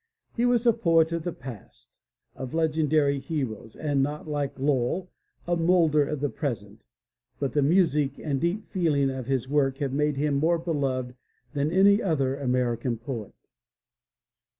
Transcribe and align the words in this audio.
He 0.35 0.47
was 0.47 0.65
a 0.65 0.73
poet 0.73 1.11
of 1.11 1.21
the 1.21 1.31
past, 1.31 1.99
of 2.35 2.55
legendary 2.55 3.19
heroes, 3.19 3.75
and 3.75 4.01
not 4.01 4.27
like 4.27 4.57
Lowell, 4.57 5.11
a 5.47 5.55
moulder 5.55 6.03
of 6.03 6.21
the 6.21 6.29
present, 6.31 6.85
but 7.39 7.51
the 7.53 7.61
music 7.61 8.17
and 8.17 8.41
deep 8.41 8.63
feeling 8.65 9.11
in 9.11 9.25
his 9.25 9.47
work 9.47 9.77
have 9.77 9.93
made 9.93 10.17
him 10.17 10.33
more 10.37 10.57
beloved 10.57 11.13
than 11.53 11.69
any 11.71 12.01
other 12.01 12.35
American 12.35 12.97
poet. 12.97 13.35